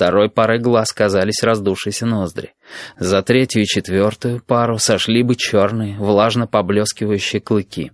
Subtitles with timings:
[0.00, 2.54] второй парой глаз казались раздувшиеся ноздри.
[2.98, 7.92] За третью и четвертую пару сошли бы черные, влажно поблескивающие клыки.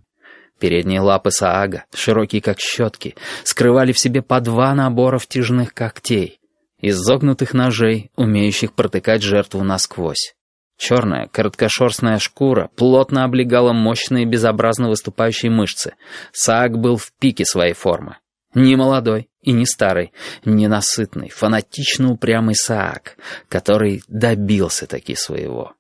[0.61, 6.38] Передние лапы Саага, широкие как щетки, скрывали в себе по два набора втяжных когтей,
[6.80, 10.36] изогнутых ножей, умеющих протыкать жертву насквозь.
[10.78, 15.94] Черная, короткошерстная шкура плотно облегала мощные безобразно выступающие мышцы.
[16.30, 18.18] Саак был в пике своей формы.
[18.56, 20.14] Не молодой и не старый,
[20.46, 23.18] ненасытный, фанатично упрямый Саак,
[23.50, 25.74] который добился таки своего.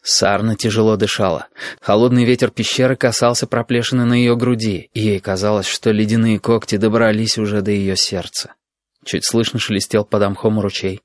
[0.00, 1.48] Сарна тяжело дышала.
[1.80, 7.36] Холодный ветер пещеры касался проплешины на ее груди, и ей казалось, что ледяные когти добрались
[7.36, 8.54] уже до ее сердца.
[9.04, 11.02] Чуть слышно шелестел под мхом ручей.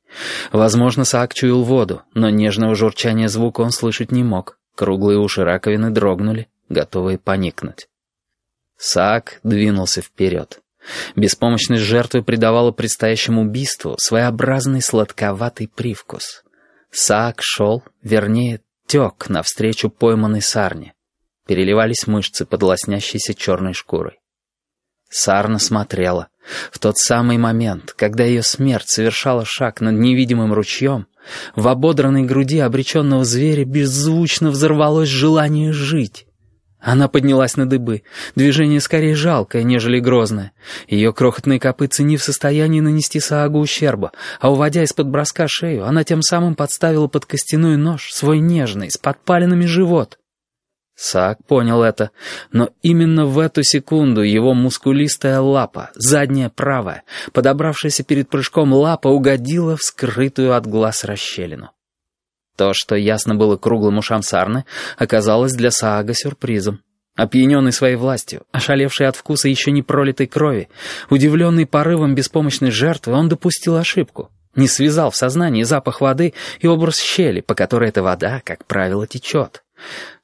[0.52, 4.60] Возможно, Саак чуял воду, но нежного журчания звука он слышать не мог.
[4.76, 7.88] Круглые уши раковины дрогнули, готовые поникнуть.
[8.78, 10.62] Саак двинулся вперед.
[11.16, 16.44] Беспомощность жертвы придавала предстоящему убийству своеобразный сладковатый привкус.
[16.92, 20.94] Саак шел, вернее, тек навстречу пойманной сарне.
[21.46, 24.20] Переливались мышцы под лоснящейся черной шкурой.
[25.10, 26.30] Сарна смотрела.
[26.72, 31.08] В тот самый момент, когда ее смерть совершала шаг над невидимым ручьем,
[31.56, 36.26] в ободранной груди обреченного зверя беззвучно взорвалось желание жить.
[36.80, 38.04] Она поднялась на дыбы.
[38.36, 40.54] Движение скорее жалкое, нежели грозное.
[40.88, 46.06] Ее крохотные копытцы не в состоянии нанести Саагу ущерба, а уводя из-под броска шею, она
[46.06, 50.20] тем самым подставила под костяной нож свой нежный, с подпаленными живот.
[50.96, 52.12] Саак понял это,
[52.52, 59.78] но именно в эту секунду его мускулистая лапа, задняя правая, подобравшаяся перед прыжком лапа, угодила
[59.78, 61.72] в скрытую от глаз расщелину.
[62.60, 64.66] То, что ясно было круглым ушам Сарны,
[64.98, 66.82] оказалось для Саага сюрпризом.
[67.16, 70.68] Опьяненный своей властью, ошалевший от вкуса еще не пролитой крови,
[71.10, 74.30] удивленный порывом беспомощной жертвы, он допустил ошибку.
[74.56, 79.08] Не связал в сознании запах воды и образ щели, по которой эта вода, как правило,
[79.08, 79.64] течет.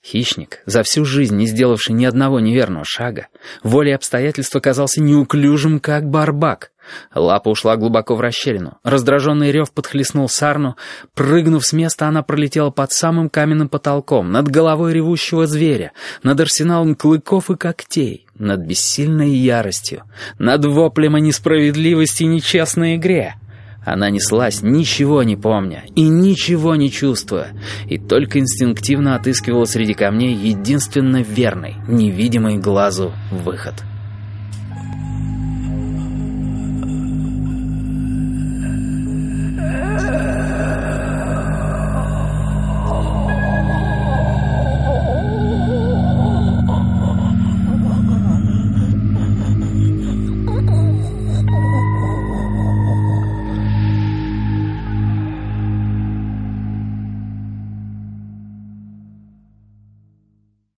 [0.04, 3.28] Хищник, за всю жизнь не сделавший ни одного неверного шага,
[3.64, 6.72] волей обстоятельств оказался неуклюжим, как барбак.
[7.14, 8.78] Лапа ушла глубоко в расщелину.
[8.84, 10.76] Раздраженный рев подхлестнул сарну.
[11.16, 16.96] Прыгнув с места, она пролетела под самым каменным потолком, над головой ревущего зверя, над арсеналом
[16.96, 20.04] клыков и когтей, над бессильной яростью,
[20.38, 23.36] над воплем о несправедливости и нечестной игре.
[23.86, 27.50] Она неслась, ничего не помня и ничего не чувствуя,
[27.88, 33.76] и только инстинктивно отыскивала среди камней единственно верный, невидимый глазу выход.